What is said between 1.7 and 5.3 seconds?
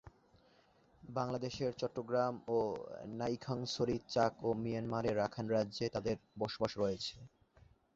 চট্টগ্রাম, নাইক্ষ্যংছড়ি চাক ও মিয়ানমারের